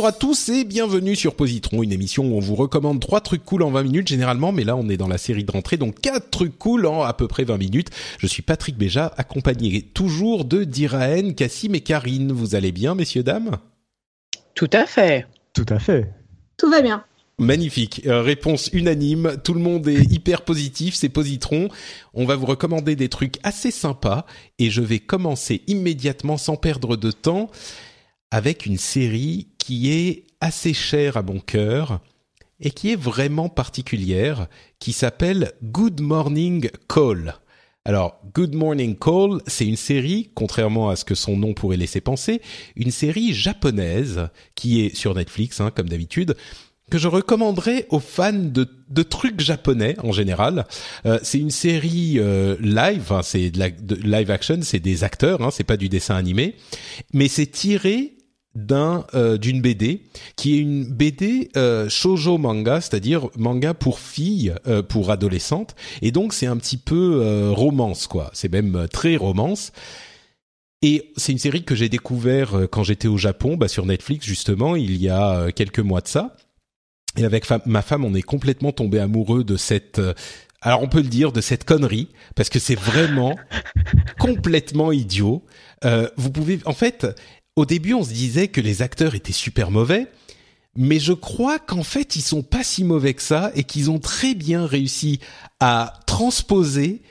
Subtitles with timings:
[0.00, 3.44] Bonjour à tous et bienvenue sur Positron, une émission où on vous recommande trois trucs
[3.44, 6.00] cool en 20 minutes généralement, mais là on est dans la série de rentrée, donc
[6.00, 7.90] quatre trucs cool en à peu près 20 minutes.
[8.16, 12.32] Je suis Patrick Béja, accompagné toujours de Diraen, Cassim et Karine.
[12.32, 13.58] Vous allez bien, messieurs, dames?
[14.54, 15.26] Tout à fait.
[15.52, 16.10] Tout à fait.
[16.56, 17.04] Tout va bien.
[17.38, 18.00] Magnifique.
[18.06, 19.36] Euh, réponse unanime.
[19.44, 20.94] Tout le monde est hyper positif.
[20.94, 21.68] C'est Positron.
[22.14, 24.24] On va vous recommander des trucs assez sympas
[24.58, 27.50] et je vais commencer immédiatement sans perdre de temps
[28.30, 32.00] avec une série qui est assez chère à mon cœur
[32.60, 34.46] et qui est vraiment particulière,
[34.78, 37.34] qui s'appelle Good Morning Call.
[37.86, 42.02] Alors, Good Morning Call, c'est une série, contrairement à ce que son nom pourrait laisser
[42.02, 42.42] penser,
[42.76, 46.36] une série japonaise qui est sur Netflix, hein, comme d'habitude,
[46.90, 50.66] que je recommanderais aux fans de, trucs japonais en général.
[51.06, 55.40] Euh, c'est une série euh, live, hein, c'est de, de live action, c'est des acteurs,
[55.40, 56.56] hein, c'est pas du dessin animé,
[57.14, 58.16] mais c'est tiré
[58.54, 60.02] d'un euh, d'une BD
[60.36, 66.10] qui est une BD euh, shojo manga, c'est-à-dire manga pour filles, euh, pour adolescentes, et
[66.10, 68.30] donc c'est un petit peu euh, romance quoi.
[68.32, 69.72] C'est même très romance.
[70.82, 74.24] Et c'est une série que j'ai découvert euh, quand j'étais au Japon, bah, sur Netflix
[74.24, 76.36] justement, il y a euh, quelques mois de ça.
[77.16, 80.14] Et avec ma femme, on est complètement tombé amoureux de cette euh,
[80.62, 83.36] alors on peut le dire de cette connerie parce que c'est vraiment
[84.18, 85.42] complètement idiot.
[85.84, 87.06] Euh, vous pouvez, en fait,
[87.56, 90.06] au début on se disait que les acteurs étaient super mauvais,
[90.76, 93.98] mais je crois qu'en fait ils sont pas si mauvais que ça et qu'ils ont
[93.98, 95.20] très bien réussi
[95.58, 97.02] à transposer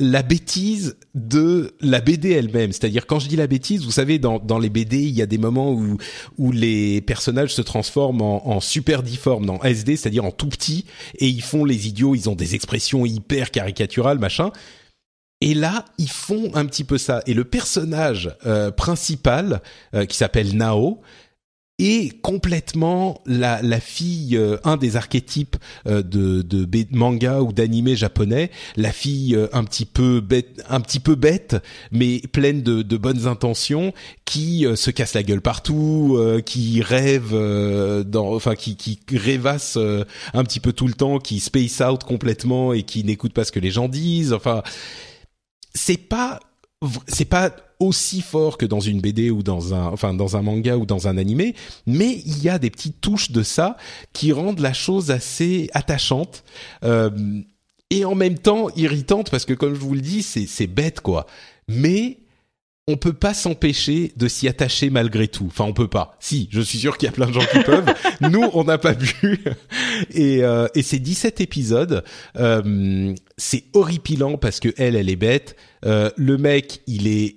[0.00, 2.72] la bêtise de la BD elle-même.
[2.72, 5.26] C'est-à-dire quand je dis la bêtise, vous savez, dans, dans les BD, il y a
[5.26, 5.98] des moments où,
[6.36, 10.84] où les personnages se transforment en, super difformes, en SD, c'est-à-dire en tout petit,
[11.18, 14.50] et ils font les idiots, ils ont des expressions hyper caricaturales, machin.
[15.44, 17.20] Et là, ils font un petit peu ça.
[17.26, 19.60] Et le personnage euh, principal,
[19.94, 21.02] euh, qui s'appelle Nao,
[21.78, 25.56] est complètement la, la fille, euh, un des archétypes
[25.86, 30.80] euh, de, de, manga ou d'animé japonais, la fille euh, un petit peu bête, un
[30.80, 31.56] petit peu bête,
[31.90, 33.92] mais pleine de, de bonnes intentions,
[34.24, 37.32] qui euh, se casse la gueule partout, qui rêve,
[38.06, 39.76] dans, enfin qui, qui rêvasse
[40.32, 43.52] un petit peu tout le temps, qui space out complètement et qui n'écoute pas ce
[43.52, 44.32] que les gens disent.
[44.32, 44.62] Enfin,
[45.74, 46.40] c'est pas
[47.08, 50.76] c'est pas aussi fort que dans une BD ou dans un enfin dans un manga
[50.76, 51.54] ou dans un animé,
[51.86, 53.76] mais il y a des petites touches de ça
[54.12, 56.44] qui rendent la chose assez attachante
[56.84, 57.10] euh,
[57.90, 61.00] et en même temps irritante parce que comme je vous le dis, c'est c'est bête
[61.00, 61.26] quoi.
[61.68, 62.18] Mais
[62.86, 65.46] on peut pas s'empêcher de s'y attacher malgré tout.
[65.46, 66.16] Enfin, on peut pas.
[66.20, 67.86] Si, je suis sûr qu'il y a plein de gens qui peuvent.
[68.20, 69.42] Nous, on n'a pas vu.
[70.10, 72.04] Et, euh, et c'est 17 épisodes.
[72.36, 75.56] Euh, c'est horripilant parce que elle, elle est bête.
[75.86, 77.36] Euh, le mec, il est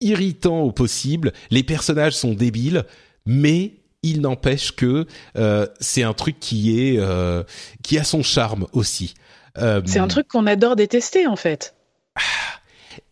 [0.00, 1.32] irritant au possible.
[1.50, 2.84] Les personnages sont débiles,
[3.24, 5.06] mais il n'empêche que
[5.36, 7.44] euh, c'est un truc qui est euh,
[7.84, 9.14] qui a son charme aussi.
[9.58, 11.74] Euh, C'est un truc qu'on adore détester en fait.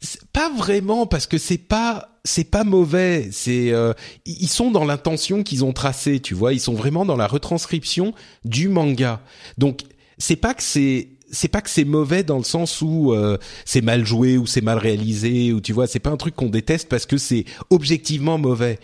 [0.00, 3.28] c'est pas vraiment parce que c'est pas c'est pas mauvais.
[3.32, 3.92] C'est euh,
[4.26, 6.52] ils sont dans l'intention qu'ils ont tracée tu vois.
[6.52, 8.14] Ils sont vraiment dans la retranscription
[8.44, 9.20] du manga.
[9.58, 9.80] Donc
[10.18, 13.82] c'est pas que c'est c'est pas que c'est mauvais dans le sens où euh, c'est
[13.82, 16.88] mal joué ou c'est mal réalisé ou tu vois c'est pas un truc qu'on déteste
[16.88, 18.78] parce que c'est objectivement mauvais.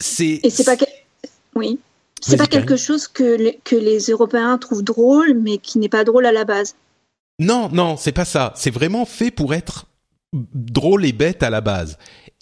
[0.00, 0.88] C'est Et c'est pas quel-
[1.54, 1.78] oui,
[2.20, 6.04] c'est pas quelque chose que les, que les Européens trouvent drôle, mais qui n'est pas
[6.04, 6.74] drôle à la base.
[7.38, 8.52] Non, non, c'est pas ça.
[8.56, 9.86] C'est vraiment fait pour être
[10.54, 11.96] drôle et bête à la base.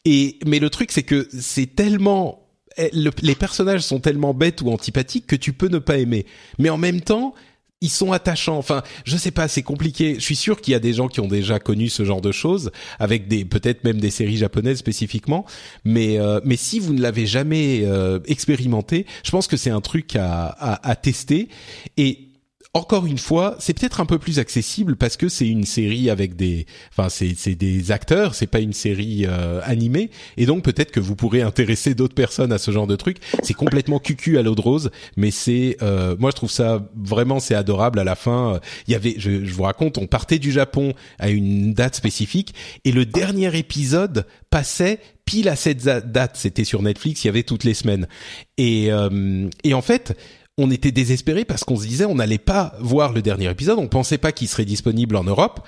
[0.05, 2.49] Et mais le truc c'est que c'est tellement
[2.79, 6.25] eh, le- les personnages sont tellement bêtes ou antipathiques que tu peux ne pas aimer.
[6.59, 7.35] Mais en même temps,
[7.83, 8.57] ils sont attachants.
[8.57, 10.15] Enfin, je sais pas, c'est compliqué.
[10.15, 12.33] Je suis sûr qu'il y a des gens qui ont déjà connu ce genre de
[12.33, 15.45] choses, avec des peut-être même des séries japonaises spécifiquement.
[15.85, 19.81] Mais euh, mais si vous ne l'avez jamais euh, expérimenté, je pense que c'est un
[19.81, 21.49] truc à, à, à tester.
[21.97, 22.29] Et
[22.75, 26.37] encore une fois, c'est peut-être un peu plus accessible parce que c'est une série avec
[26.37, 30.91] des, enfin c'est c'est des acteurs, c'est pas une série euh, animée, et donc peut-être
[30.91, 33.19] que vous pourrez intéresser d'autres personnes à ce genre de truc.
[33.43, 37.41] C'est complètement cucu à l'eau de rose, mais c'est, euh, moi je trouve ça vraiment
[37.41, 37.99] c'est adorable.
[37.99, 38.59] À la fin,
[38.89, 42.55] il y avait, je, je vous raconte, on partait du Japon à une date spécifique,
[42.87, 46.37] et le dernier épisode passait pile à cette date.
[46.37, 48.09] C'était sur Netflix, il y avait toutes les semaines,
[48.57, 50.17] et euh, et en fait
[50.59, 53.89] on était désespéré parce qu'on se disait on n'allait pas voir le dernier épisode, on
[53.89, 55.61] pensait pas qu'il serait disponible en Europe,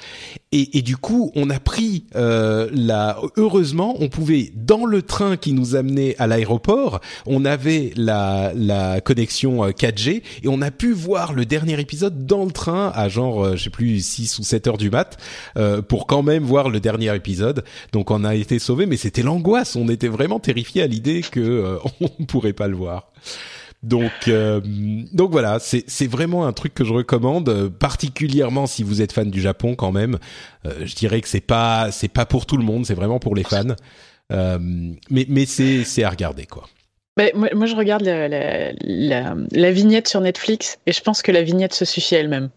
[0.53, 3.19] et, du coup on a pris euh, la.
[3.37, 9.01] Heureusement, on pouvait dans le train qui nous amenait à l'aéroport, on avait la, la
[9.01, 13.09] connexion 4G euh, et on a pu voir le dernier épisode dans le train à
[13.09, 15.17] genre euh, je sais plus 6 ou 7 heures du mat
[15.57, 17.65] euh, pour quand même voir le dernier épisode.
[17.93, 21.79] Donc on a été sauvé, mais c'était l'angoisse, on était vraiment terrifié à l'idée que
[22.01, 23.11] on pourrait pas le voir.
[23.85, 24.63] Donc, euh,
[25.13, 29.31] donc voilà, c'est vraiment un truc que je recommande, euh, particulièrement si vous êtes fan
[29.31, 30.19] du Japon quand même.
[30.65, 33.35] Euh, je dirais que c'est pas c'est pas pour tout le monde, c'est vraiment pour
[33.35, 33.77] les fans.
[34.31, 36.65] mais c'est c'est à regarder quoi.
[37.35, 42.15] Moi, je regarde la vignette sur Netflix et je pense que la vignette se suffit
[42.15, 42.49] elle-même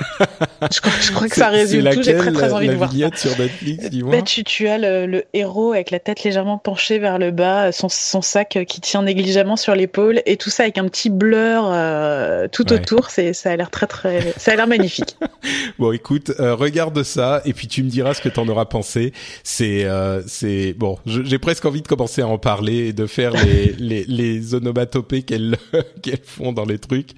[0.72, 2.02] je, crois, je, crois, que ça résume tout.
[2.02, 3.16] J'ai très très envie la de voir ça.
[3.16, 4.16] sur Netflix, dis-moi?
[4.16, 7.72] Bah, tu, tu as le, le, héros avec la tête légèrement penchée vers le bas,
[7.72, 11.68] son, son sac qui tient négligemment sur l'épaule, et tout ça avec un petit blur
[11.72, 12.80] euh, tout ouais.
[12.80, 13.10] autour.
[13.10, 15.16] C'est, ça a l'air très très, ça a l'air magnifique.
[15.78, 19.12] bon, écoute, euh, regarde ça, et puis tu me diras ce que t'en auras pensé.
[19.44, 20.98] C'est, euh, c'est bon.
[21.06, 25.22] J'ai presque envie de commencer à en parler et de faire les les, les onomatopées
[25.22, 25.56] qu'elles
[26.02, 27.10] qu'elles font dans les trucs.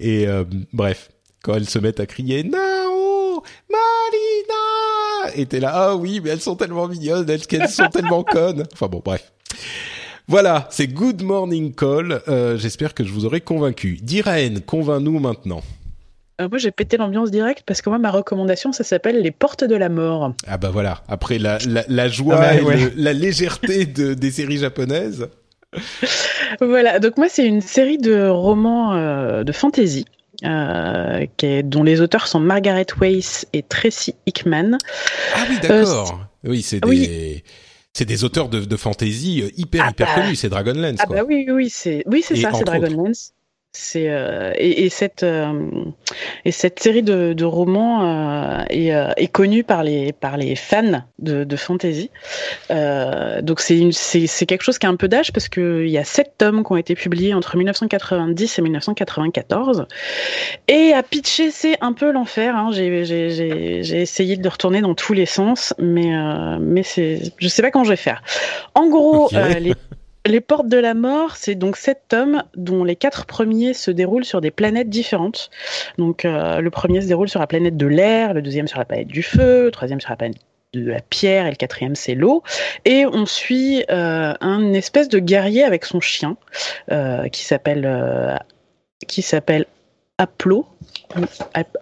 [0.00, 1.10] Et euh, bref,
[1.44, 6.40] quand elles se mettent à crier Nao, Marina, et t'es là ah oui mais elles
[6.40, 8.64] sont tellement mignonnes, elles, sont tellement connes.
[8.72, 9.30] Enfin bon bref.
[10.26, 12.22] Voilà, c'est Good Morning Call.
[12.28, 13.98] Euh, J'espère que je vous aurai convaincu.
[14.00, 15.60] Diraen, convainc-nous maintenant.
[16.40, 19.64] Euh, moi, j'ai pété l'ambiance directe parce que moi, ma recommandation, ça s'appelle Les Portes
[19.64, 20.32] de la Mort.
[20.46, 21.02] Ah bah voilà.
[21.08, 22.76] Après la, la, la joie ah bah, et ouais.
[22.76, 25.28] le, la légèreté de, des séries japonaises.
[26.62, 27.00] voilà.
[27.00, 30.06] Donc moi, c'est une série de romans euh, de fantasy
[30.44, 34.78] euh, qui est, dont les auteurs sont Margaret Weiss et Tracy Hickman.
[35.34, 36.20] Ah oui, d'accord.
[36.44, 36.88] Euh, oui, c'est des.
[36.88, 37.42] Oui.
[37.96, 40.98] C'est des auteurs de, de fantasy hyper ah hyper bah, connus, c'est Dragonlance.
[40.98, 41.18] Ah quoi.
[41.18, 43.33] bah oui oui c'est oui c'est ça c'est Dragonlance.
[43.76, 45.68] C'est euh, et, et, cette euh,
[46.44, 51.02] et cette série de, de romans euh, est, est, connue par les par les fans
[51.18, 52.08] de, de fantasy.
[52.70, 55.90] donc c'est une c'est c'est quelque chose qui a un peu d'âge parce que il
[55.90, 59.86] y a sept tomes qui ont été publiés entre 1990 et 1994.
[60.68, 62.54] Et à pitcher c'est un peu l'enfer.
[62.54, 62.70] Hein.
[62.70, 66.12] J'ai j'ai j'ai essayé de retourner dans tous les sens, mais
[66.60, 68.22] mais c'est je sais pas quand je vais faire.
[68.74, 69.58] En gros okay.
[69.58, 69.74] les
[70.26, 74.24] les Portes de la Mort, c'est donc sept tomes dont les quatre premiers se déroulent
[74.24, 75.50] sur des planètes différentes.
[75.98, 78.84] Donc euh, le premier se déroule sur la planète de l'air, le deuxième sur la
[78.84, 80.38] planète du feu, le troisième sur la planète
[80.72, 82.42] de la pierre et le quatrième c'est l'eau.
[82.84, 86.36] Et on suit euh, un espèce de guerrier avec son chien
[86.90, 88.40] euh, qui s'appelle
[89.06, 89.66] qui s'appelle
[90.16, 90.66] Aplo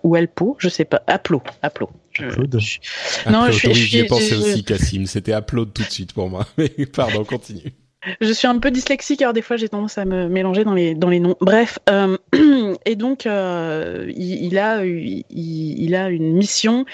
[0.02, 1.02] ou Alpo, je sais pas.
[1.06, 1.90] Aplo, Aplo.
[2.12, 3.30] Je, je...
[3.30, 3.74] Non, je suis.
[3.74, 5.06] J'y ai pensé aussi, Cassim.
[5.06, 6.46] C'était Upload tout de suite pour moi.
[6.58, 7.72] Mais pardon, continue.
[8.20, 10.94] Je suis un peu dyslexique, alors des fois j'ai tendance à me mélanger dans les
[10.94, 11.36] dans les noms.
[11.40, 12.16] Bref, euh,
[12.84, 16.84] et donc euh, il, a il, a une mission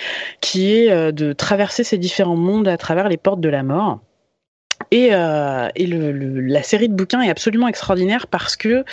[0.41, 4.01] qui est euh, de traverser ces différents mondes à travers les portes de la mort.
[4.91, 8.85] Et, et le, la série de bouquins est absolument extraordinaire parce que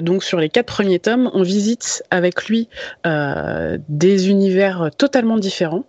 [0.00, 2.68] donc sur les quatre premiers tomes, on visite avec lui
[3.04, 5.86] des univers totalement différents.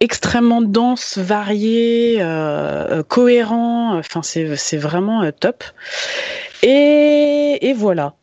[0.00, 3.98] Extrêmement dense, varié, euh, cohérent.
[3.98, 5.64] Enfin, c'est c'est vraiment euh, top.
[6.62, 8.14] Et voilà.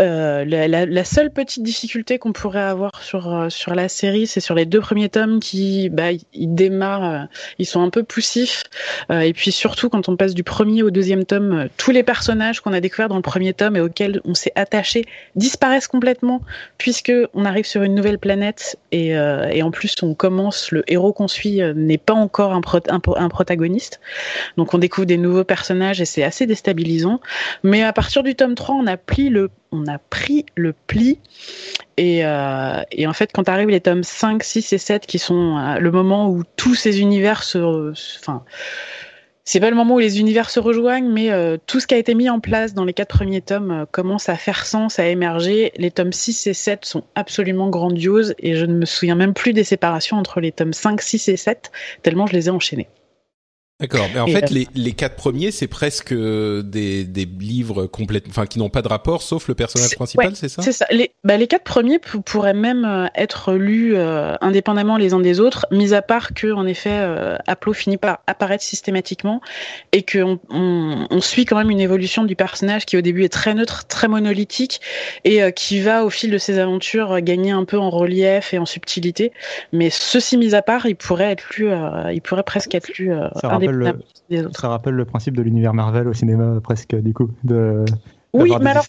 [0.00, 4.54] Euh, la, seule petite difficulté qu'on pourrait avoir sur euh, sur la série, c'est sur
[4.54, 7.24] les deux premiers tomes qui, bah, ils démarrent, euh,
[7.58, 8.64] ils sont un peu poussifs.
[9.10, 12.72] Et puis surtout, quand on passe du premier au deuxième tome, tous les personnages qu'on
[12.72, 15.04] a découverts dans le premier tome et auxquels on s'est attaché
[15.34, 16.42] disparaissent complètement,
[16.78, 21.28] puisque on arrive sur une nouvelle planète et, en plus on commence, le héros qu'on
[21.28, 24.00] suit n'est pas encore un, pro un, un protagoniste,
[24.56, 27.20] donc on découvre des nouveaux personnages et c'est assez déstabilisant.
[27.64, 28.96] Mais à partir du tome 3, on a
[29.28, 31.18] le on a pris le pli.
[31.96, 35.58] Et, euh, et en fait, quand arrivent les tomes 5, 6 et 7, qui sont
[35.58, 37.92] euh, le moment où tous ces univers se.
[38.18, 38.44] Enfin.
[39.44, 41.98] C'est pas le moment où les univers se rejoignent, mais euh, tout ce qui a
[41.98, 45.72] été mis en place dans les quatre premiers tomes commence à faire sens, à émerger.
[45.76, 49.52] Les tomes 6 et 7 sont absolument grandioses et je ne me souviens même plus
[49.52, 51.72] des séparations entre les tomes 5, 6 et 7,
[52.02, 52.88] tellement je les ai enchaînés.
[53.80, 58.44] D'accord, mais en fait, les, les quatre premiers, c'est presque des, des livres complètement, enfin,
[58.44, 60.60] qui n'ont pas de rapport, sauf le personnage principal, c'est ça?
[60.60, 60.86] C'est ça.
[60.90, 65.94] Les, bah, les quatre premiers pourraient même être lus indépendamment les uns des autres, mis
[65.94, 69.40] à part que, en effet, euh, Aplo finit par apparaître systématiquement
[69.92, 73.30] et qu'on on, on, suit quand même une évolution du personnage qui, au début, est
[73.30, 74.80] très neutre, très monolithique
[75.24, 78.66] et qui va, au fil de ses aventures, gagner un peu en relief et en
[78.66, 79.32] subtilité.
[79.72, 81.70] Mais ceci mis à part, il pourrait être lu,
[82.12, 83.10] il pourrait presque être lu
[83.42, 83.69] indépendamment
[84.52, 87.84] ça rappelle le principe de l'univers Marvel au cinéma presque du coup de
[88.32, 88.86] oui mais alors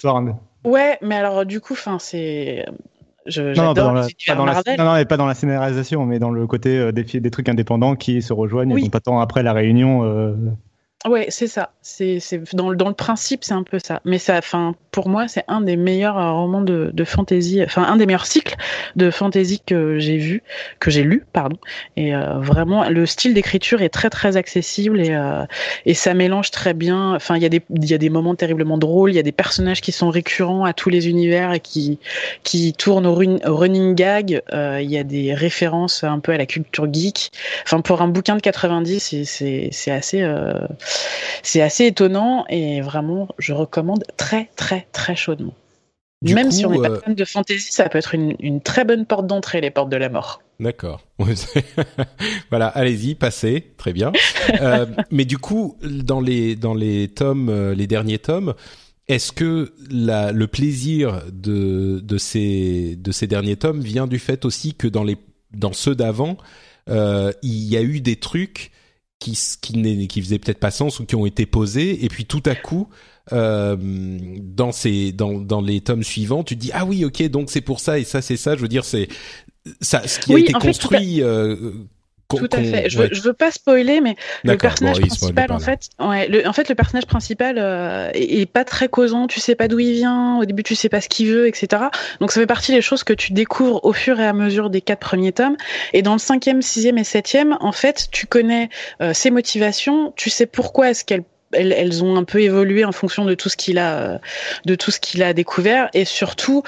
[0.63, 2.65] ouais mais alors du coup c'est
[3.27, 6.17] je, non, pas dans la, pas dans la, non, non, pas dans la scénarisation, mais
[6.17, 8.85] dans le côté euh, des, des, trucs indépendants qui se rejoignent oui.
[8.85, 10.03] et pas tant après la réunion.
[10.03, 10.33] Euh...
[11.08, 11.72] Ouais, c'est ça.
[11.81, 12.20] C'est
[12.53, 14.01] dans, le, dans le principe, c'est un peu ça.
[14.05, 17.81] Mais ça, enfin, pour moi, c'est un des meilleurs euh, romans de, de fantasy, enfin
[17.84, 18.55] un des meilleurs cycles
[18.96, 20.43] de fantasy que j'ai vu,
[20.79, 21.58] que j'ai lu, pardon.
[21.98, 25.43] Et euh, vraiment, le style d'écriture est très très accessible et euh,
[25.88, 27.15] et ça mélange très bien.
[27.15, 29.24] Enfin, il y a des il y a des moments terriblement drôles, il y a
[29.24, 32.00] des personnages qui sont récurrents à tous les univers et qui
[32.43, 34.43] qui tournent au, au running gag.
[34.53, 37.31] Euh, il y a des références un peu à la culture geek.
[37.63, 40.53] Enfin, pour un bouquin de 90, c'est c'est assez euh,
[41.43, 45.53] c'est assez étonnant et vraiment, je recommande très, très, très chaudement.
[46.24, 49.07] Même si on n'est pas euh, fan de fantasy, ça peut être une, très bonne
[49.07, 50.43] porte d'entrée, les portes de la mort.
[50.60, 51.01] D'accord.
[52.51, 54.12] voilà, allez-y, passez, très bien.
[54.62, 58.53] euh, mais du coup, dans les dans les tomes, euh, les derniers tomes,
[59.07, 64.45] est-ce que la, le plaisir de de ces de ces derniers tomes vient du fait
[64.45, 65.17] aussi que dans les
[65.53, 66.38] dans ceux d'avant,
[66.89, 68.71] euh, il y a eu des trucs
[69.21, 72.03] qui qui, qui faisaient peut-être pas sens ou qui ont été posés.
[72.03, 72.89] Et puis tout à coup
[73.31, 73.77] euh,
[74.41, 77.61] dans ces dans dans les tomes suivants tu te dis ah oui ok donc c'est
[77.61, 78.55] pour ça et ça c'est ça.
[78.55, 79.07] Je veux dire c'est
[79.79, 81.71] ça ce qui a été construit euh,
[82.38, 82.89] tout à fait.
[82.89, 86.53] Je, veux, je veux pas spoiler, mais le personnage principal, en fait, ouais, le, en
[86.53, 89.27] fait, le personnage principal euh, est, pas très causant.
[89.27, 90.39] Tu sais pas d'où il vient.
[90.39, 91.83] Au début, tu sais pas ce qu'il veut, etc.
[92.19, 94.81] Donc, ça fait partie des choses que tu découvres au fur et à mesure des
[94.81, 95.57] quatre premiers tomes.
[95.93, 98.69] Et dans le cinquième, sixième et septième, en fait, tu connais
[99.01, 100.13] euh, ses motivations.
[100.15, 101.23] Tu sais pourquoi est-ce qu'elle
[101.53, 104.20] elles, elles, ont un peu évolué en fonction de tout ce qu'il a,
[104.65, 106.63] de tout ce qu'il a découvert, et surtout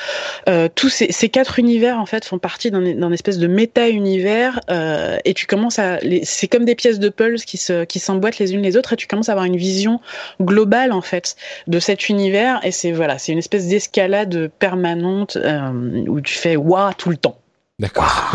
[0.48, 5.18] euh, tous ces, ces, quatre univers en fait font partie d'un espèce de méta-univers, euh,
[5.26, 8.54] et tu commences à, c'est comme des pièces de puzzle qui se, qui s'emboîtent les
[8.54, 10.00] unes les autres, et tu commences à avoir une vision
[10.42, 11.36] globale en fait
[11.68, 16.56] de cet univers, et c'est voilà, c'est une espèce d'escalade permanente euh, où tu fais
[16.56, 17.40] waouh tout le temps.
[17.80, 18.32] D'accord.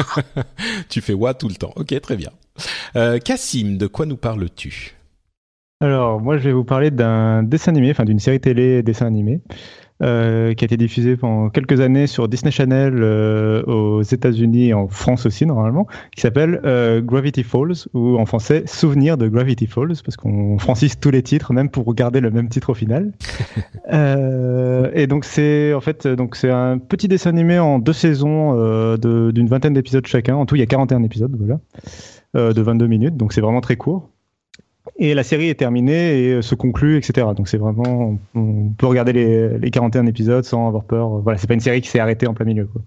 [0.89, 1.73] tu fais waouh tout le temps.
[1.77, 2.31] Ok, très bien.
[2.97, 4.98] Euh, Cassim, de quoi nous parles-tu?
[5.81, 9.41] Alors, moi, je vais vous parler d'un dessin animé, enfin d'une série télé dessin animé,
[10.03, 14.75] euh, qui a été diffusée pendant quelques années sur Disney Channel euh, aux États-Unis et
[14.75, 19.69] en France aussi, normalement, qui s'appelle euh, Gravity Falls, ou en français, Souvenir de Gravity
[19.69, 23.13] Falls, parce qu'on francise tous les titres, même pour regarder le même titre au final.
[23.93, 29.47] et donc, c'est en fait, donc c'est un petit dessin animé en deux saisons d'une
[29.47, 30.35] vingtaine d'épisodes chacun.
[30.35, 33.77] En tout, il y a 41 épisodes, voilà, de 22 minutes, donc c'est vraiment très
[33.77, 34.11] court.
[35.01, 37.29] Et la série est terminée et se conclut, etc.
[37.37, 41.09] Donc c'est vraiment, on peut regarder les, les 41 épisodes sans avoir peur.
[41.21, 42.67] Voilà, c'est pas une série qui s'est arrêtée en plein milieu.
[42.67, 42.83] Quoi.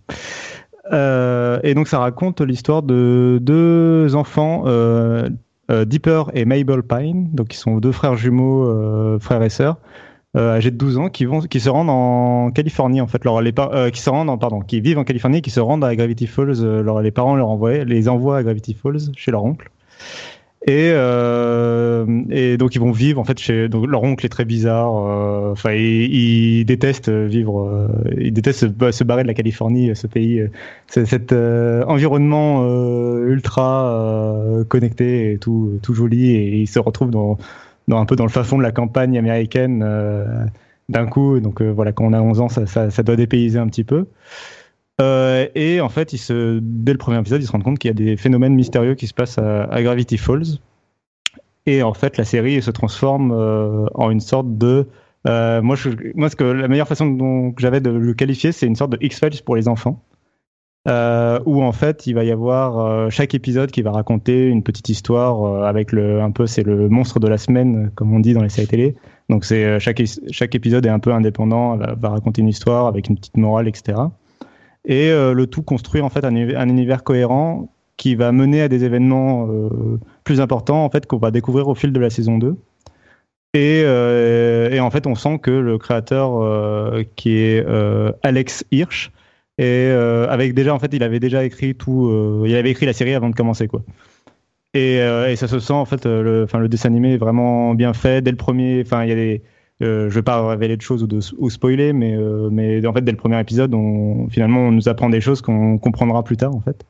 [0.92, 5.30] Euh, et donc ça raconte l'histoire de deux enfants, euh,
[5.70, 9.78] euh, Dipper et Mabel Pine, donc qui sont deux frères jumeaux, euh, frères et sœurs,
[10.36, 13.24] euh, âgés de 12 ans, qui vont, qui se rendent en Californie en fait.
[13.24, 16.62] leur les qui se rendent, qui vivent en Californie, qui se rendent à Gravity Falls.
[16.62, 19.70] leur, les parents leur envoient, les envoient à Gravity Falls chez leur oncle.
[20.68, 24.46] Et, euh, et donc ils vont vivre en fait chez donc leur oncle est très
[24.46, 24.96] bizarre.
[24.96, 27.88] Euh, enfin, il, il, déteste vivre, euh,
[28.20, 30.50] il déteste se, barrer de la Californie, ce pays, euh,
[30.88, 32.64] cet euh, environnement
[33.26, 34.38] ultra
[34.68, 36.30] connecté et tout, tout joli.
[36.30, 37.40] Et il se retrouve dans,
[37.88, 39.84] dans un peu dans le fin fond de la campagne américaine
[40.90, 41.40] d'un coup.
[41.40, 44.06] Donc voilà, quand on a 11 ans, ça, ça, ça doit dépayser un petit peu.
[45.02, 47.96] Euh, et en fait, dès le premier épisode, ils se rendent compte qu'il y a
[47.96, 50.60] des phénomènes mystérieux qui se passent à, Gravity Falls.
[51.66, 54.88] Et en fait, la série se transforme euh, en une sorte de.
[55.28, 55.76] Euh, moi,
[56.16, 58.98] moi, ce que la meilleure façon dont j'avais de le qualifier, c'est une sorte de
[59.02, 60.04] X-Files pour les enfants.
[60.88, 65.64] où en fait il va y avoir chaque épisode qui va raconter une petite histoire
[65.64, 68.50] avec le un peu c'est le monstre de la semaine comme on dit dans les
[68.50, 68.96] séries télé
[69.30, 69.46] donc
[69.78, 73.38] chaque chaque épisode est un peu indépendant va, va raconter une histoire avec une petite
[73.38, 73.94] morale etc
[74.86, 78.68] et euh, le tout construit en fait un, un, univers cohérent qui va mener à
[78.68, 82.38] des événements euh, plus importants en fait qu'on va découvrir au fil de la saison
[82.38, 82.56] 2.
[83.54, 87.66] Et, euh, et en fait, on sent que le créateur qui est
[88.24, 89.12] Alex Hirsch
[89.58, 93.14] et avec déjà en fait, il avait déjà écrit tout, il avait écrit la série
[93.14, 93.82] avant de commencer quoi.
[94.74, 95.00] Et,
[95.36, 98.82] ça se sent en fait, le dessin animé est vraiment bien fait dès le premier.
[98.86, 99.42] Enfin, il y a des,
[99.82, 102.16] euh, je vais pas révéler de choses ou, de, ou spoiler, mais
[102.52, 105.78] mais en fait dès le premier épisode, on, finalement on nous apprend des choses qu'on
[105.78, 106.84] comprendra plus tard en fait.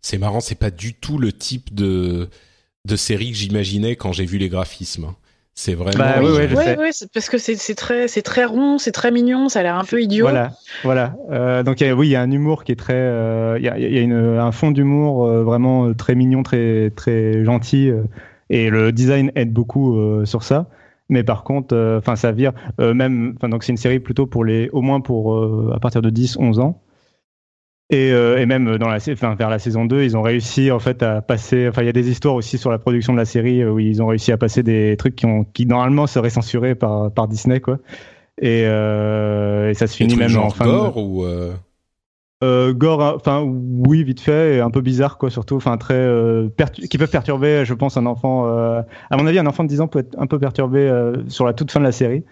[0.00, 2.28] C'est marrant, c'est pas du tout le type de
[2.84, 5.04] de série que j'imaginais quand j'ai vu les graphismes.
[5.04, 5.16] Hein.
[5.60, 5.98] C'est vraiment.
[5.98, 9.62] Bah, oui, ouais, parce que c'est très, c'est très rond, c'est très mignon, ça a
[9.64, 10.24] l'air un peu idiot.
[10.24, 10.52] Voilà,
[10.84, 11.16] voilà.
[11.32, 13.76] Euh, donc oui, il y a un humour qui est très, euh, il y a,
[13.76, 17.90] y a une, un fond d'humour euh, vraiment très mignon, très, très gentil,
[18.50, 20.68] et le design aide beaucoup sur ça.
[21.08, 24.68] Mais par contre, enfin, ça vire même, enfin, donc c'est une série plutôt pour les,
[24.70, 26.82] au moins pour à partir de 10, 11 ans.
[27.90, 30.78] Et, euh, et, même dans la, enfin, vers la saison 2, ils ont réussi en
[30.78, 31.68] fait à passer.
[31.68, 34.02] Enfin, il y a des histoires aussi sur la production de la série où ils
[34.02, 37.60] ont réussi à passer des trucs qui, ont, qui normalement seraient censurés par, par Disney,
[37.60, 37.78] quoi.
[38.40, 41.54] Et, euh, et ça se finit même en fin gore ou euh...
[42.44, 46.48] Euh, gore, enfin oui, vite fait, et un peu bizarre, quoi, surtout, enfin très euh,
[46.88, 48.46] qui peuvent perturber, je pense, un enfant.
[48.46, 48.80] Euh,
[49.10, 50.88] à mon avis, un enfant de 10 ans peut être un peu perturbé
[51.28, 52.24] sur la toute fin de la série.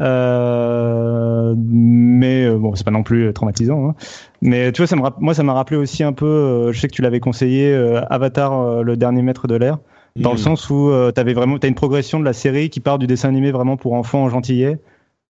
[0.00, 3.90] Euh, mais euh, bon, c'est pas non plus traumatisant.
[3.90, 3.94] Hein.
[4.40, 6.26] Mais tu vois, ça me moi, ça m'a rappelé aussi un peu.
[6.26, 7.74] Euh, je sais que tu l'avais conseillé,
[8.10, 9.78] Avatar, le dernier maître de l'air,
[10.16, 10.38] dans le hmm.
[10.38, 13.28] sens où tu avais vraiment, t'as une progression de la série qui part du dessin
[13.28, 14.78] animé vraiment pour enfants gentillet.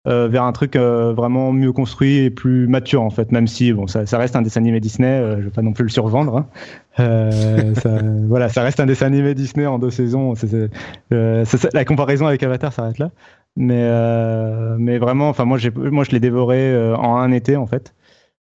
[0.07, 3.87] Euh, vers un truc vraiment mieux construit et plus mature en fait même si bon
[3.87, 6.45] ça, ça reste un dessin animé Disney je vais pas non plus le survendre
[6.97, 7.29] hein.
[7.73, 7.89] ça,
[8.29, 10.33] voilà ça reste un dessin animé Disney en deux saisons
[11.11, 13.11] la comparaison avec Avatar s'arrête là
[13.57, 17.65] mais, euh, mais vraiment, enfin, moi, moi, je l'ai dévoré euh, en un été, en
[17.65, 17.95] fait.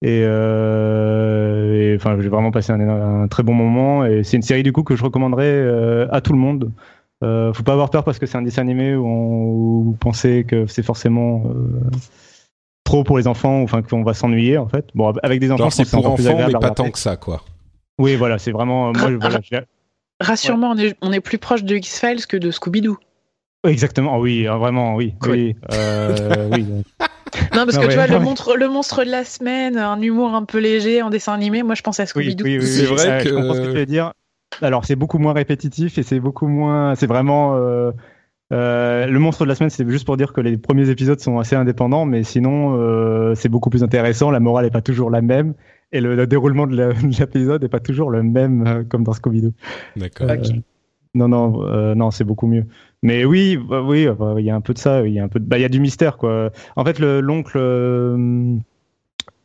[0.01, 4.05] Et, euh, enfin, j'ai vraiment passé un, très bon moment.
[4.05, 6.71] Et c'est une série, du coup, que je recommanderais à tout le monde.
[7.23, 10.45] Euh, faut pas avoir peur parce que c'est un dessin animé où, on, vous pensez
[10.47, 11.43] que c'est forcément
[12.83, 14.87] trop pour les enfants, ou enfin qu'on va s'ennuyer en fait.
[14.93, 17.41] Bon, avec des enfants, c'est pour enfants, mais pas tant que ça, quoi.
[17.99, 18.91] Oui, voilà, c'est vraiment.
[18.91, 19.39] Moi, voilà,
[20.19, 22.97] Rassure-moi, on, est, on est plus proche de X-Files que de Scooby-Doo.
[23.65, 25.13] Exactement, oui, hein, vraiment, oui.
[25.25, 26.65] oui, euh, oui.
[27.55, 30.45] Non, parce que tu vois, le, monstre, le monstre de la semaine, un humour un
[30.45, 32.43] peu léger en dessin animé, moi je pense à Scooby-Doo.
[32.43, 33.29] Oui, oui, c'est vrai que...
[33.29, 34.13] Je comprends ce que tu veux dire.
[34.61, 36.95] Alors, c'est beaucoup moins répétitif et c'est beaucoup moins.
[36.95, 37.55] C'est vraiment.
[37.55, 37.91] Euh,
[38.53, 41.39] euh, le monstre de la semaine, c'est juste pour dire que les premiers épisodes sont
[41.39, 44.29] assez indépendants, mais sinon, euh, c'est beaucoup plus intéressant.
[44.29, 45.55] La morale n'est pas toujours la même
[45.91, 46.75] et le, déroulement de
[47.19, 49.53] l'épisode n'est pas toujours le même euh, comme dans Scooby-Doo.
[49.95, 50.27] D'accord.
[51.15, 52.65] Non, non, non, c'est beaucoup mieux.
[53.03, 55.23] Mais oui, bah oui, bah, il y a un peu de ça, il y a
[55.23, 56.49] un peu de, bah, il y a du mystère quoi.
[56.75, 57.59] En fait, l'oncle,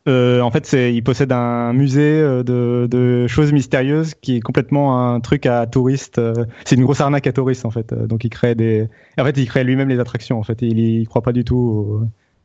[0.09, 4.37] euh, euh, en fait, c'est, il possède un musée euh, de, de, choses mystérieuses qui
[4.37, 6.21] est complètement un truc à touristes.
[6.65, 7.93] c'est une grosse arnaque à touristes en fait.
[7.93, 10.61] Donc il crée des, en fait, il crée lui-même les attractions en fait.
[10.61, 12.01] il, il croit pas du tout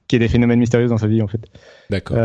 [0.07, 1.41] qu'il y ait des phénomènes mystérieux dans sa vie en fait.
[1.91, 2.17] D'accord.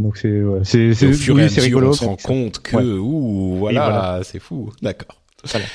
[0.00, 1.90] donc c'est, c'est, c'est, rigolo.
[1.90, 4.20] On se rend compte que, ouh, voilà, voilà.
[4.24, 4.72] c'est fou.
[4.82, 5.20] D'accord.
[5.44, 5.66] Voilà.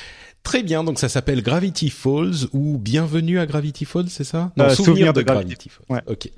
[0.43, 4.51] Très bien, donc ça s'appelle Gravity Falls ou Bienvenue à Gravity Falls, c'est ça?
[4.57, 6.01] Non, euh, souvenir, de, Gravity, Falls.
[6.07, 6.29] Ok.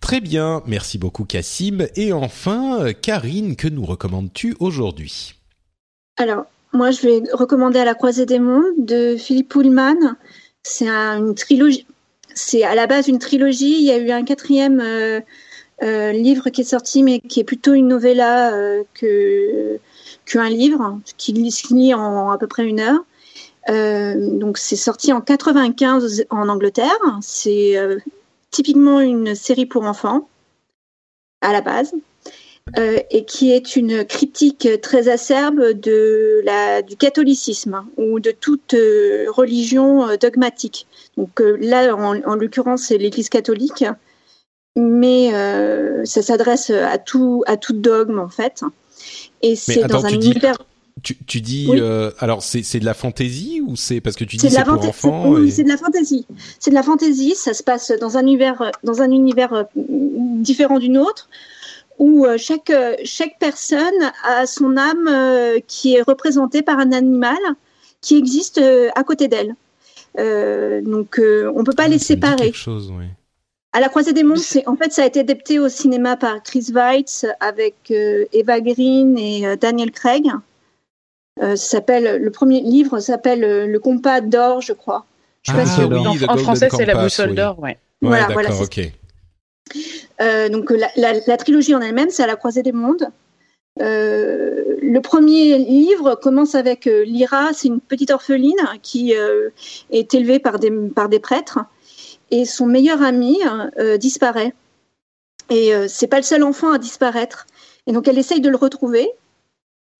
[0.00, 1.86] Très bien, merci beaucoup Cassim.
[1.96, 5.34] Et enfin, Karine, que nous recommandes-tu aujourd'hui?
[6.16, 9.96] Alors, moi je vais recommander À la croisée des mondes de Philippe Pullman.
[10.62, 11.86] C'est une trilogie.
[12.34, 13.78] C'est à la base une trilogie.
[13.78, 15.20] Il y a eu un quatrième euh,
[15.82, 18.52] euh, livre qui est sorti, mais qui est plutôt une novella
[18.94, 19.78] que
[20.26, 23.04] qu'un livre, qui se lit en à peu près une heure.
[23.68, 27.18] Euh, donc c'est sorti en 95 en Angleterre.
[27.20, 27.98] C'est euh,
[28.50, 30.28] typiquement une série pour enfants
[31.40, 31.92] à la base.
[32.78, 38.76] Euh, et qui est une critique très acerbe de la, du catholicisme ou de toute
[39.28, 40.86] religion dogmatique.
[41.16, 43.84] Donc là, en, l'occurrence, c'est l'Église catholique,
[44.76, 45.32] mais
[46.04, 48.62] ça s'adresse à tout, à tout dogme en fait.
[49.42, 50.58] Et c'est dans un univers.
[51.02, 54.50] Tu, tu dis euh, alors c'est de la fantaisie ou c'est parce que tu dis
[54.50, 56.26] c'est pour enfants Oui, c'est de la fantaisie.
[56.58, 57.34] C'est de la fantaisie.
[57.34, 61.28] Ça se passe dans un univers dans un univers euh, différent d'une autre
[61.98, 62.72] où euh, chaque
[63.04, 67.38] chaque personne a son âme qui est représentée par un animal
[68.00, 68.60] qui existe
[68.94, 69.54] à côté d'elle.
[70.84, 72.36] donc on peut pas ah, les séparer.
[72.36, 73.06] Quelque chose, oui.
[73.72, 76.42] À la croisée des mondes, c'est en fait ça a été adapté au cinéma par
[76.42, 80.26] Chris Weitz avec Eva Green et Daniel Craig.
[81.42, 85.06] Euh, s'appelle le premier livre s'appelle euh, Le compas d'or, je crois.
[85.42, 87.78] Je sais pas ah si en, français c'est la boussole d'or, ouais.
[88.02, 88.50] Voilà, voilà.
[88.54, 88.80] ok.
[90.20, 93.08] Euh, donc la, trilogie en elle-même, c'est à la croisée des mondes.
[93.78, 99.14] le premier livre commence avec Lyra, c'est une petite orpheline qui
[99.90, 101.60] est élevée par des, par des prêtres
[102.30, 103.38] et son meilleur ami
[103.98, 104.52] disparaît.
[105.48, 107.46] Et c'est pas le seul enfant à disparaître.
[107.86, 109.10] Et donc elle essaye de le retrouver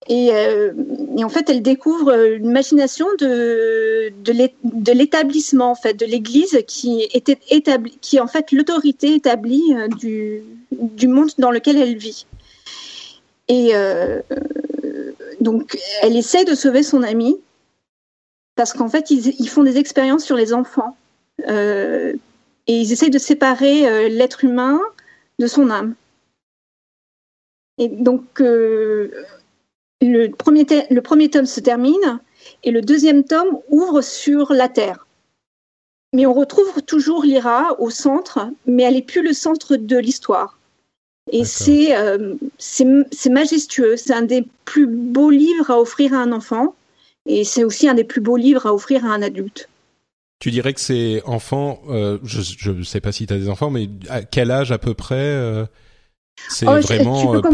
[0.07, 0.73] et euh,
[1.17, 7.07] et en fait, elle découvre une machination de, de l'établissement, en fait, de l'Église qui
[7.13, 7.37] était
[8.01, 12.25] qui est en fait l'autorité établie du, du monde dans lequel elle vit.
[13.49, 13.73] Et
[15.41, 17.37] donc, elle essaie de sauver son ami
[18.55, 20.95] parce qu'en fait, ils, ils, font des expériences sur les enfants
[21.47, 22.13] et
[22.67, 24.79] ils essayent de séparer l'être humain
[25.39, 25.95] de son âme.
[27.77, 28.41] Et donc,
[30.01, 32.19] le premier, le premier tome se termine
[32.63, 35.07] et le deuxième tome ouvre sur la Terre.
[36.13, 40.57] Mais on retrouve toujours Lyra au centre, mais elle n'est plus le centre de l'histoire.
[41.31, 41.43] Et
[41.93, 43.95] euh, c'est majestueux.
[43.95, 46.75] C'est un des plus beaux livres à offrir à un enfant.
[47.25, 49.69] Et c'est aussi un des plus beaux livres à offrir à un adulte.
[50.39, 53.69] Tu dirais que c'est enfant, euh, je ne sais pas si tu as des enfants,
[53.69, 55.65] mais à quel âge à peu près euh,
[56.49, 57.21] C'est oh, vraiment.
[57.21, 57.47] Tu peux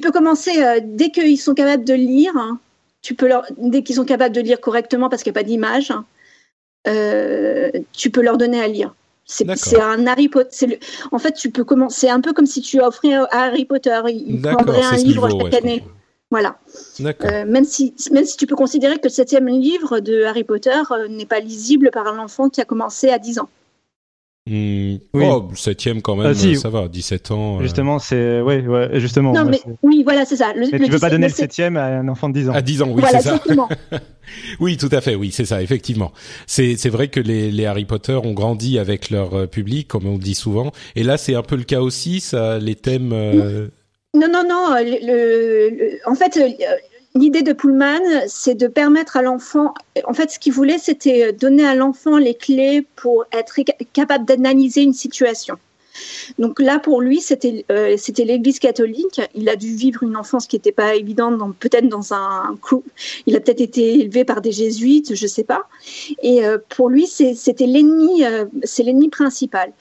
[0.00, 2.36] commencer euh, dès qu'ils sont capables de lire.
[2.36, 2.58] Hein.
[3.02, 5.46] tu peux leur, dès qu'ils sont capables de lire correctement parce qu'il n'y a pas
[5.46, 6.04] d'image, hein,
[6.88, 8.94] euh, tu peux leur donner à lire.
[9.24, 10.78] C'est un Harry Potter.
[11.10, 14.00] En fait, tu peux commencer un peu comme si tu offrais à Harry Potter.
[14.08, 15.84] Il prendrait un livre chaque année.
[16.30, 16.56] Voilà.
[17.00, 20.80] Euh, même, si, même si tu peux considérer que le septième livre de Harry Potter
[21.10, 23.48] n'est pas lisible par un enfant qui a commencé à 10 ans.
[24.44, 25.24] Mmh, oui.
[25.24, 27.58] Oh, septième quand même, ah, ça va, 17 ans.
[27.58, 27.62] Euh.
[27.62, 29.32] Justement, c'est, ouais, ouais, justement.
[29.32, 30.52] Non, mais oui, voilà, c'est ça.
[30.52, 32.52] Le, mais tu veux pas donner le septième à un enfant de 10 ans?
[32.52, 33.40] À 10 ans, oui, c'est ça.
[34.60, 36.10] oui, tout à fait, oui, c'est ça, effectivement.
[36.48, 40.06] C'est, c'est vrai que les, les Harry Potter ont grandi avec leur euh, public, comme
[40.06, 40.72] on dit souvent.
[40.96, 43.12] Et là, c'est un peu le cas aussi, ça, les thèmes.
[43.12, 43.68] Euh...
[44.12, 44.74] Non, non, non.
[44.74, 45.06] Le,
[45.70, 46.36] le, en fait,
[47.14, 51.66] L'idée de Pullman, c'est de permettre à l'enfant, en fait, ce qu'il voulait, c'était donner
[51.66, 53.60] à l'enfant les clés pour être
[53.92, 55.58] capable d'analyser une situation.
[56.38, 59.20] Donc là, pour lui, c'était euh, c'était l'Église catholique.
[59.34, 62.82] Il a dû vivre une enfance qui n'était pas évidente, peut-être dans un coup.
[63.26, 65.68] Il a peut-être été élevé par des jésuites, je sais pas.
[66.22, 69.72] Et euh, pour lui, c'était l'ennemi, euh, c'est l'ennemi principal.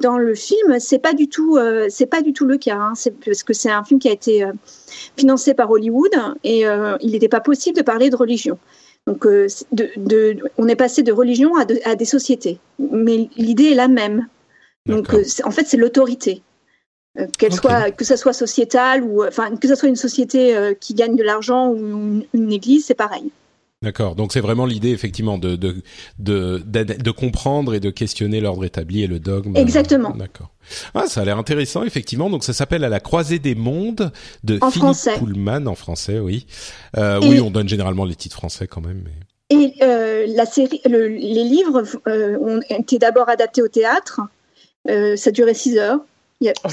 [0.00, 1.58] dans le film, c'est pas du tout,
[2.10, 2.92] pas du tout le cas, hein.
[3.24, 4.44] parce que c'est un film qui a été
[5.16, 6.64] financé par Hollywood et
[7.00, 8.58] il n'était pas possible de parler de religion.
[9.06, 12.58] Donc, on est passé de religion à des sociétés.
[12.78, 14.26] Mais l'idée est la même.
[14.86, 16.42] Donc, euh, en fait, c'est l'autorité.
[17.16, 20.56] Euh, qu'elle soit, que ça soit sociétal ou, euh, enfin, que ça soit une société
[20.80, 23.30] qui gagne de l'argent ou une, église, c'est pareil.
[23.82, 24.14] D'accord.
[24.16, 25.76] Donc c'est vraiment l'idée effectivement de de,
[26.18, 29.56] de de, comprendre et de questionner l'ordre établi et le dogme.
[29.56, 30.10] Exactement.
[30.10, 30.50] D'accord.
[30.94, 32.30] Ah, ça a l'air intéressant effectivement.
[32.30, 34.10] Donc ça s'appelle À la croisée des mondes
[34.42, 35.18] de en Philippe français.
[35.18, 36.46] Pullman en français, oui.
[36.96, 39.04] Euh, oui, on donne généralement les titres français quand même.
[39.04, 39.12] Mais...
[39.50, 39.74] Et
[40.34, 44.22] la série, les livres ont été d'abord adaptés au théâtre
[44.86, 46.00] ça durait 6 heures.
[46.42, 46.68] Oh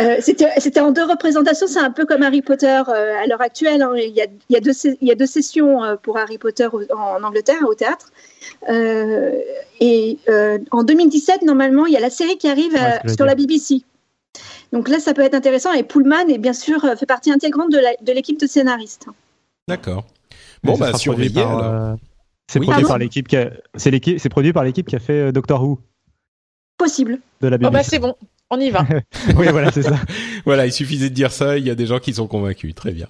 [0.00, 3.82] euh, c'était en deux représentations, c'est un peu comme Harry Potter euh, à l'heure actuelle.
[3.82, 3.92] Hein.
[3.96, 6.68] Il, y a, il, y a deux, il, y a, deux, sessions pour Harry Potter
[6.96, 8.10] en Angleterre, au théâtre.
[8.68, 10.18] et
[10.70, 12.76] en 2017, normalement, il y a la série qui arrive
[13.14, 13.82] sur la BBC.
[14.72, 15.72] Donc là, ça peut être intéressant.
[15.72, 19.06] Et Pullman est bien sûr fait partie intégrante de l'équipe de, scénaristes.
[19.68, 20.04] D'accord.
[20.62, 20.92] Bon, bah.
[22.50, 23.50] C'est produit, par l'équipe qui a...
[23.76, 25.78] c'est produit par l'équipe qui a fait Doctor Who
[26.76, 27.20] possible.
[27.40, 28.14] De la Oh bah c'est bon,
[28.50, 28.86] on y va.
[29.36, 29.96] oui, voilà, c'est ça.
[30.44, 32.74] voilà, il suffisait de dire ça, il y a des gens qui sont convaincus.
[32.74, 33.06] Très bien.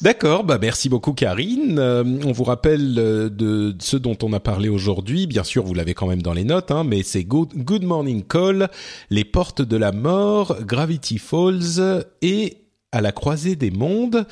[0.00, 1.78] D'accord, bah merci beaucoup Karine.
[1.78, 5.26] Euh, on vous rappelle euh, de ce dont on a parlé aujourd'hui.
[5.26, 8.22] Bien sûr, vous l'avez quand même dans les notes, hein, mais c'est Good, Good Morning
[8.22, 8.70] Call,
[9.10, 12.58] Les Portes de la Mort, Gravity Falls et
[12.92, 14.26] à la croisée des mondes.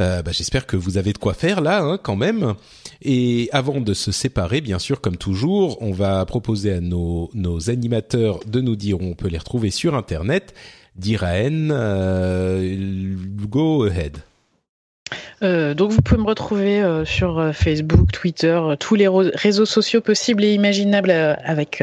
[0.00, 2.54] Euh, bah, J'espère que vous avez de quoi faire là, hein, quand même.
[3.02, 7.30] Et avant de se séparer, bien sûr, comme toujours, on va proposer à nos,
[7.68, 10.54] animateurs de nous dire on peut les retrouver sur Internet.
[10.96, 13.14] Diraen, euh,
[13.48, 14.18] go ahead.
[15.42, 20.00] Euh, donc vous pouvez me retrouver euh, sur euh, Facebook, Twitter, tous les réseaux sociaux
[20.00, 21.82] possibles et imaginables avec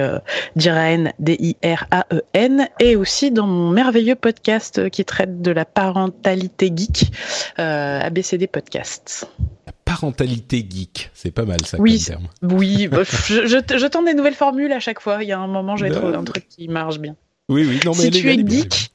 [0.55, 7.11] Diraen, D-I-R-A-E-N, et aussi dans mon merveilleux podcast qui traite de la parentalité geek,
[7.57, 9.27] ABCD Podcasts.
[9.65, 12.57] La parentalité geek, c'est pas mal ça oui, comme terme.
[12.57, 15.23] Oui, bah, je, je, tente des nouvelles formules à chaque fois.
[15.23, 17.15] Il y a un moment, je vais trouver un truc qui marche bien.
[17.47, 18.91] Oui, oui, non, mais si tu es geek,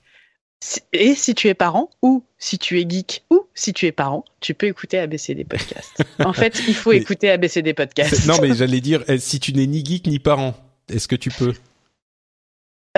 [0.92, 4.24] et si tu es parent ou si tu es geek ou si tu es parent,
[4.40, 6.02] tu peux écouter ABC des podcasts.
[6.24, 8.26] en fait, il faut écouter ABC des podcasts.
[8.26, 10.54] Non, mais j'allais dire, eh, si tu n'es ni geek ni parent,
[10.88, 11.54] est-ce que tu peux?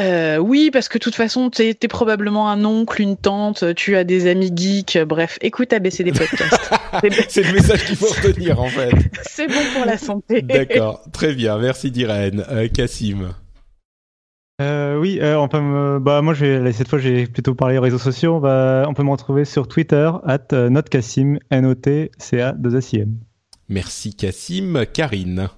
[0.01, 3.95] Euh, oui, parce que de toute façon, tu es, probablement un oncle, une tante, tu
[3.95, 6.71] as des amis geeks, bref, écoute ABC des podcasts.
[7.29, 8.91] C'est le message qu'il faut retenir en fait.
[9.23, 10.41] C'est bon pour la santé.
[10.41, 12.45] D'accord, très bien, merci Diren.
[12.51, 13.42] Euh, Cassim Euh,
[14.61, 18.35] oui, euh, on peut me, bah moi je cette fois j'ai plutôt parlé réseaux sociaux.
[18.35, 22.41] On, va, on peut me retrouver sur Twitter at euh, notcassim n o t c
[22.41, 23.17] a 2 s i m.
[23.69, 25.49] Merci Cassim, Karine.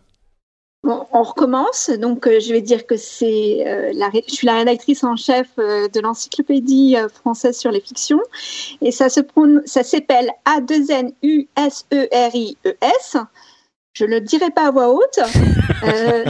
[0.84, 1.90] Bon, on recommence.
[1.90, 5.16] Donc, euh, je vais dire que c'est euh, la, ré- je suis la rédactrice en
[5.16, 8.20] chef euh, de l'encyclopédie euh, française sur les fictions,
[8.82, 9.20] et ça se
[9.64, 13.16] ça s'appelle A 2 N U S E R I E S.
[13.94, 15.18] Je le dirai pas à voix haute.
[15.84, 16.24] Euh,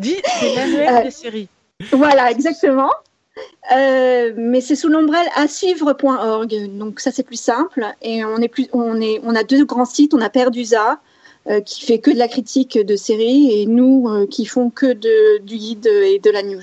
[0.00, 1.48] Dis, c'est l'annuaire Euh, des séries.
[1.92, 2.90] Voilà, exactement.
[3.74, 7.84] Euh, mais c'est sous l'ombrelle à suivre.org, donc ça c'est plus simple.
[8.02, 10.14] Et on est plus, on est, on a deux grands sites.
[10.14, 11.00] On a Perdusa
[11.48, 14.92] euh, qui fait que de la critique de séries et nous euh, qui font que
[14.92, 16.62] de, du guide et de la news.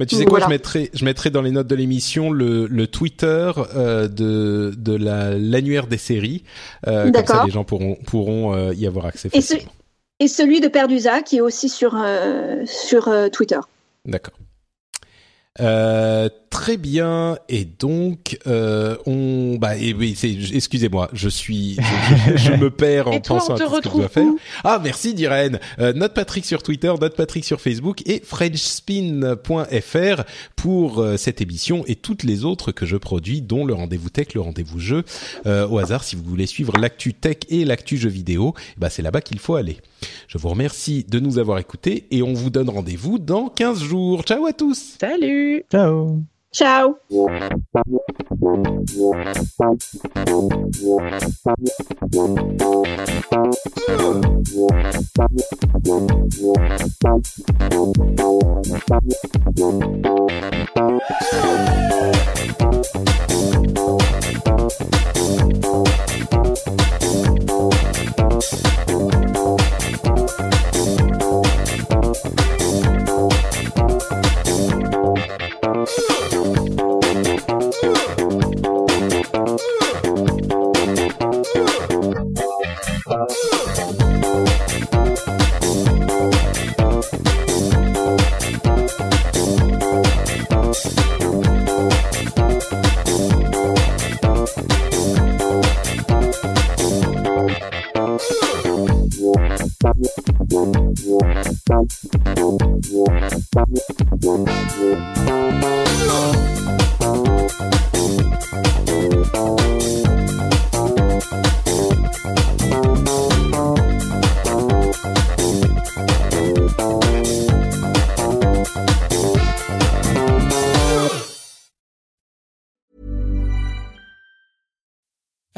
[0.00, 0.46] Mais tu sais quoi, Voilà.
[0.46, 4.94] je mettrai, je mettrai dans les notes de l'émission le, le Twitter euh, de de
[4.94, 6.42] la l'annuaire des séries.
[6.86, 9.56] Euh, comme ça, les gens pourront pourront euh, y avoir accès Et ce-.
[10.18, 12.02] Et celui de Perdusa qui est aussi sur
[12.64, 13.60] sur Twitter.
[14.06, 14.34] D'accord.
[15.58, 17.38] uh, très bien.
[17.48, 22.70] Et donc, euh, on, bah, et oui, c'est, excusez-moi, je suis, je, je- je me
[22.70, 24.32] perds en Et toi, pensant on te à tout ce que je dois faire.
[24.64, 25.58] Ah, merci d'Irène.
[25.78, 30.22] Euh, note Patrick sur Twitter, note Patrick sur Facebook et FrenchSpin.fr
[30.56, 34.34] pour euh, cette émission et toutes les autres que je produis, dont le rendez-vous tech,
[34.34, 35.04] le rendez-vous jeu.
[35.46, 39.02] Euh, au hasard, si vous voulez suivre l'actu tech et l'actu jeu vidéo, bah, c'est
[39.02, 39.78] là-bas qu'il faut aller.
[40.28, 44.22] Je vous remercie de nous avoir écoutés et on vous donne rendez-vous dans 15 jours.
[44.22, 44.96] Ciao à tous!
[45.00, 46.22] Salut Ciao.
[46.52, 46.98] Ciao.